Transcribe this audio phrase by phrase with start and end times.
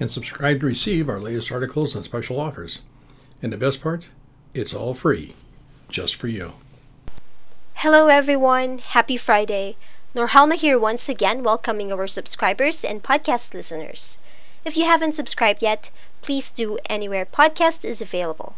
[0.00, 2.80] and subscribe to receive our latest articles and special offers.
[3.42, 4.08] And the best part,
[4.54, 5.34] it's all free,
[5.88, 6.54] just for you.
[7.74, 9.76] Hello everyone, happy Friday.
[10.14, 14.18] Norhalma here once again welcoming our subscribers and podcast listeners.
[14.64, 15.90] If you haven't subscribed yet,
[16.22, 18.56] please do anywhere podcast is available.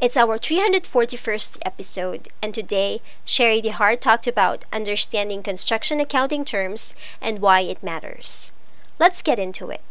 [0.00, 7.40] It's our 341st episode, and today Sharie DeHart talked about understanding construction accounting terms and
[7.40, 8.52] why it matters.
[8.98, 9.82] Let's get into it.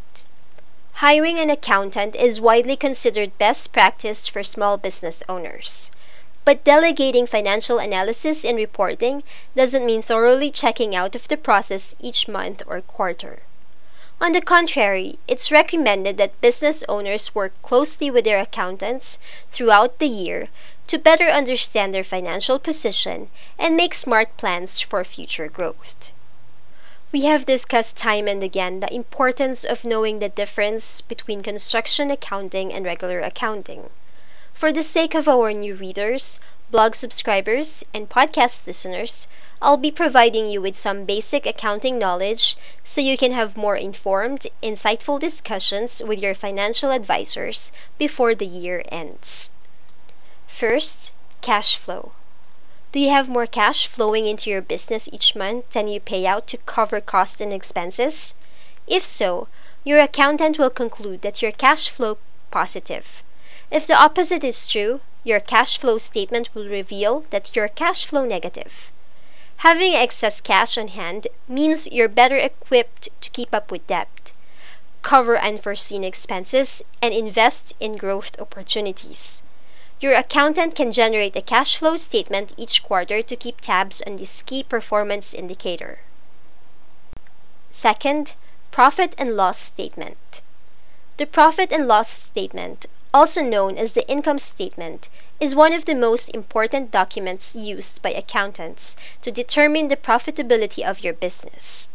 [0.93, 5.91] Hiring an accountant is widely considered best practice for small business owners.
[6.43, 9.23] But delegating financial analysis and reporting
[9.55, 13.43] doesn't mean thoroughly checking out of the process each month or quarter.
[14.21, 19.19] On the contrary, it's recommended that business owners work closely with their accountants
[19.51, 20.47] throughout the year
[20.87, 23.29] to better understand their financial position
[23.59, 26.11] and make smart plans for future growth.
[27.15, 32.73] We have discussed time and again the importance of knowing the difference between construction accounting
[32.73, 33.89] and regular accounting.
[34.53, 39.27] For the sake of our new readers, blog subscribers, and podcast listeners,
[39.61, 44.47] I'll be providing you with some basic accounting knowledge so you can have more informed,
[44.61, 49.49] insightful discussions with your financial advisors before the year ends.
[50.47, 52.11] First, cash flow.
[52.95, 56.47] Do you have more cash flowing into your business each month than you pay out
[56.47, 58.35] to cover costs and expenses?
[58.87, 59.49] If so,
[59.83, 62.17] your accountant will conclude that your cash flow
[62.51, 63.21] positive.
[63.69, 68.23] If the opposite is true, your cash flow statement will reveal that you're cash flow
[68.23, 68.93] negative.
[69.57, 74.31] Having excess cash on hand means you're better equipped to keep up with debt,
[75.01, 79.41] cover unforeseen expenses, and invest in growth opportunities.
[80.01, 84.41] Your accountant can generate a cash flow statement each quarter to keep tabs on this
[84.41, 85.99] key performance indicator.
[87.71, 88.33] Second,
[88.71, 90.41] profit and loss statement.
[91.15, 95.07] The profit and loss statement, also known as the income statement,
[95.39, 101.05] is one of the most important documents used by accountants to determine the profitability of
[101.05, 101.87] your business.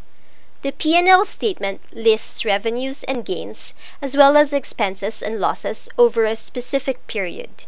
[0.62, 6.34] The P&L statement lists revenues and gains as well as expenses and losses over a
[6.34, 7.66] specific period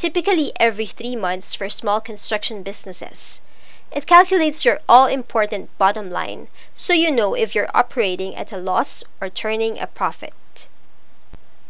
[0.00, 3.42] typically every three months for small construction businesses.
[3.92, 8.56] It calculates your all important bottom line so you know if you're operating at a
[8.56, 10.68] loss or turning a profit.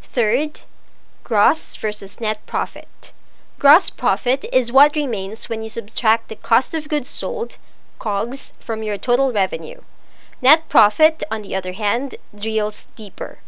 [0.01, 0.61] Third,
[1.25, 3.13] gross versus net profit.
[3.59, 7.57] Gross profit is what remains when you subtract the cost of goods sold,
[7.99, 9.81] COGS, from your total revenue.
[10.41, 13.39] Net profit, on the other hand, drills deeper.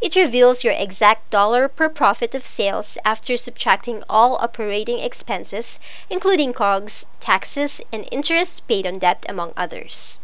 [0.00, 6.52] It reveals your exact dollar per profit of sales after subtracting all operating expenses, including
[6.52, 10.20] COGS, taxes, and interest paid on debt, among others.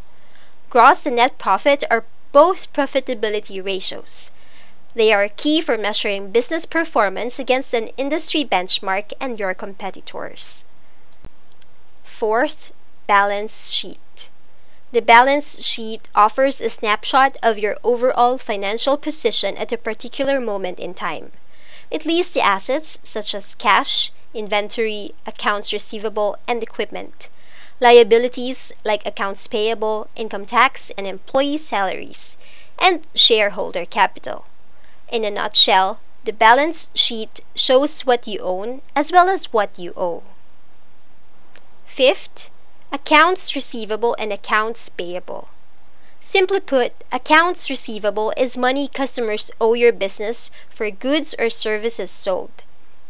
[0.71, 4.31] Gross and net profit are both profitability ratios.
[4.95, 10.65] They are key for measuring business performance against an industry benchmark and your competitors.
[12.05, 12.73] Fourth,
[13.07, 14.30] balance sheet.
[14.93, 20.81] The balance sheet offers a snapshot of your overall financial position at a particular moment
[20.81, 21.31] in time.
[21.93, 27.28] It lists the assets such as cash, inventory, accounts receivable, and equipment,
[27.78, 32.37] liabilities like accounts payable, income tax, and employee salaries,
[32.77, 34.45] and shareholder capital.
[35.09, 39.93] In a nutshell, the balance sheet shows what you own as well as what you
[39.97, 40.25] owe.
[41.87, 42.51] Fifth,
[42.93, 45.47] Accounts receivable and accounts payable.
[46.19, 52.51] Simply put, accounts receivable is money customers owe your business for goods or services sold.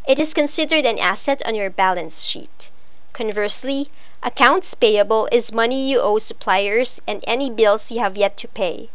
[0.07, 2.71] It is considered an asset on your balance sheet.
[3.15, 3.89] Conversely,
[4.23, 8.91] accounts payable is money you owe suppliers and any bills you have yet to pay.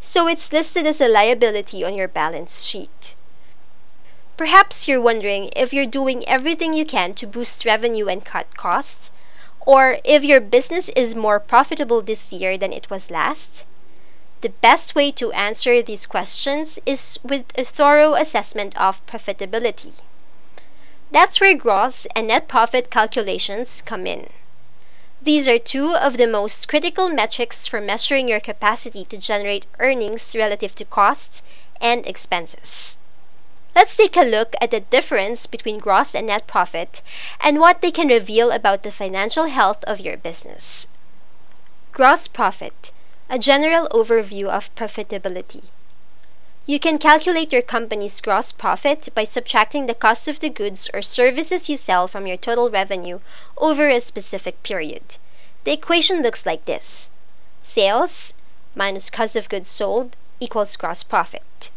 [0.00, 3.14] So it's listed as a liability on your balance sheet.
[4.36, 9.12] Perhaps you're wondering if you're doing everything you can to boost revenue and cut costs
[9.66, 13.64] or if your business is more profitable this year than it was last?
[14.40, 19.92] The best way to answer these questions is with a thorough assessment of profitability.
[21.10, 24.28] That's where gross and net profit calculations come in.
[25.22, 30.36] These are two of the most critical metrics for measuring your capacity to generate earnings
[30.36, 31.42] relative to costs
[31.80, 32.98] and expenses.
[33.74, 37.02] Let's take a look at the difference between gross and net profit
[37.40, 40.86] and what they can reveal about the financial health of your business.
[41.90, 42.92] Gross profit,
[43.28, 45.64] a general overview of profitability.
[46.66, 51.02] You can calculate your company's gross profit by subtracting the cost of the goods or
[51.02, 53.18] services you sell from your total revenue
[53.58, 55.16] over a specific period.
[55.64, 57.10] The equation looks like this
[57.64, 58.34] sales
[58.76, 61.70] minus cost of goods sold equals gross profit.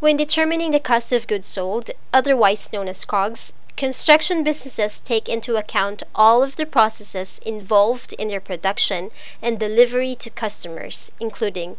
[0.00, 5.56] When determining the cost of goods sold, otherwise known as COGS, construction businesses take into
[5.56, 9.10] account all of the processes involved in their production
[9.42, 11.78] and delivery to customers, including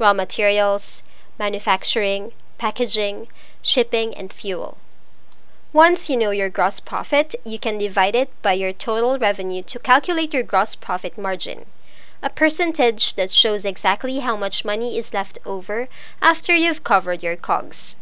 [0.00, 1.04] raw materials,
[1.38, 3.28] manufacturing, packaging,
[3.62, 4.76] shipping, and fuel.
[5.72, 9.78] Once you know your gross profit, you can divide it by your total revenue to
[9.78, 11.66] calculate your gross profit margin
[12.22, 15.88] a percentage that shows exactly how much money is left over
[16.20, 17.96] after you've covered your COGS.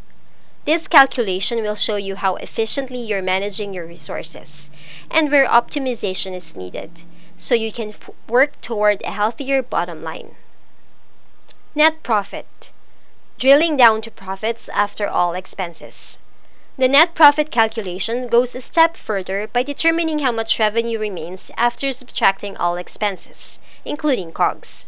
[0.64, 4.70] This calculation will show you how efficiently you're managing your resources
[5.10, 7.04] and where optimization is needed
[7.38, 7.94] so you can
[8.28, 10.34] work toward a healthier bottom line.
[11.74, 12.72] Net profit.
[13.38, 16.18] Drilling down to profits after all expenses.
[16.80, 21.90] The net profit calculation goes a step further by determining how much revenue remains after
[21.90, 24.86] subtracting all expenses including COGS.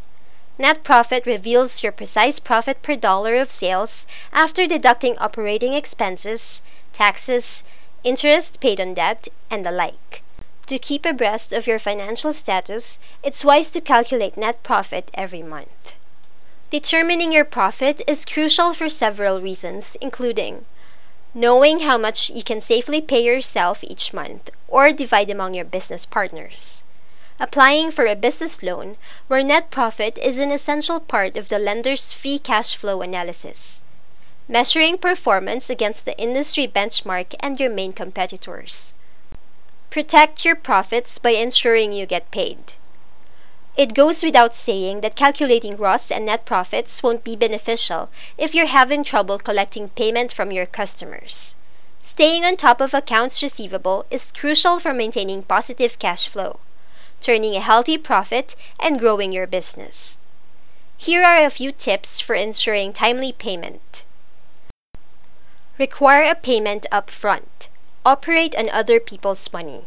[0.56, 7.64] Net profit reveals your precise profit per dollar of sales after deducting operating expenses, taxes,
[8.04, 10.22] interest paid on debt, and the like.
[10.68, 15.94] To keep abreast of your financial status, it's wise to calculate net profit every month.
[16.70, 20.66] Determining your profit is crucial for several reasons, including
[21.34, 26.06] knowing how much you can safely pay yourself each month or divide among your business
[26.06, 26.84] partners
[27.42, 32.12] applying for a business loan where net profit is an essential part of the lender's
[32.12, 33.80] free cash flow analysis,
[34.46, 38.92] measuring performance against the industry benchmark and your main competitors.
[39.88, 42.74] Protect your profits by ensuring you get paid.
[43.80, 48.66] It goes without saying that calculating gross and net profits won't be beneficial if you're
[48.66, 51.54] having trouble collecting payment from your customers.
[52.02, 56.60] Staying on top of accounts receivable is crucial for maintaining positive cash flow
[57.20, 60.18] turning a healthy profit, and growing your business.
[60.96, 64.04] Here are a few tips for ensuring timely payment.
[65.78, 67.68] Require a payment up front.
[68.06, 69.84] Operate on other people's money.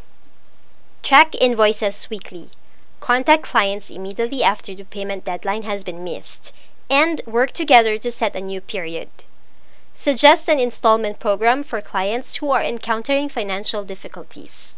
[1.02, 2.52] Track invoices weekly.
[3.04, 6.54] Contact clients immediately after the payment deadline has been missed,
[6.90, 9.10] and work together to set a new period.
[9.94, 14.78] Suggest an installment program for clients who are encountering financial difficulties.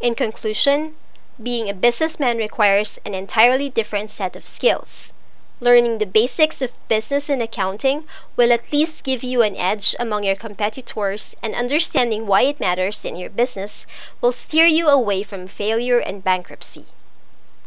[0.00, 0.96] In conclusion,
[1.42, 5.12] being a businessman requires an entirely different set of skills.
[5.58, 8.06] Learning the basics of business and accounting
[8.36, 13.06] will at least give you an edge among your competitors, and understanding why it matters
[13.06, 13.86] in your business
[14.20, 16.84] will steer you away from failure and bankruptcy.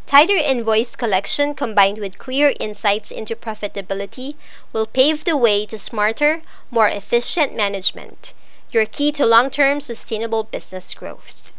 [0.06, 4.36] Tighter invoice collection combined with clear insights into profitability
[4.72, 8.36] will pave the way to smarter, more efficient management,
[8.70, 11.52] your key to long term sustainable business growth.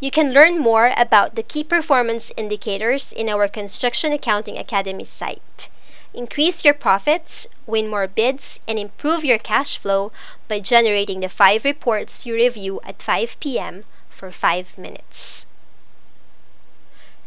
[0.00, 5.68] You can learn more about the key performance indicators in our Construction Accounting Academy site.
[6.14, 10.10] Increase your profits, win more bids, and improve your cash flow
[10.48, 13.84] by generating the five reports you review at 5 p.m.
[14.08, 15.46] for 5 minutes.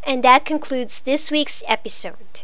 [0.03, 2.41] And that concludes this week's episode.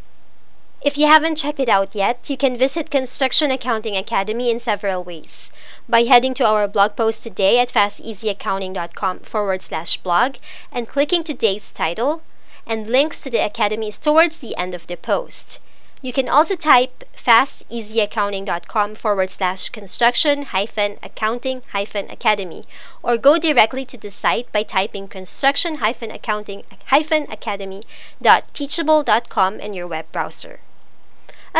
[0.81, 5.03] If you haven't checked it out yet, you can visit Construction Accounting Academy in several
[5.03, 5.51] ways.
[5.89, 10.37] By heading to our blog post today at fasteasyaccounting.com forward slash blog
[10.71, 12.21] and clicking today's title,
[12.65, 15.59] and links to the Academy is towards the end of the post.
[16.01, 22.63] You can also type fasteasyaccounting.com forward slash construction hyphen accounting hyphen academy
[23.03, 27.83] or go directly to the site by typing construction hyphen accounting hyphen academy
[28.21, 30.61] dot teachable.com in your web browser.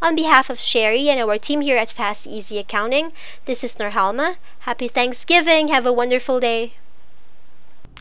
[0.00, 3.12] On behalf of Sharie and our team here at Fast Easy Accounting,
[3.44, 4.36] this is Norhalma.
[4.60, 5.68] Happy Thanksgiving.
[5.68, 6.72] Have a wonderful day.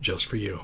[0.00, 0.60] just for you.